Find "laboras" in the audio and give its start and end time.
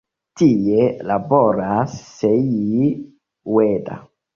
1.11-1.95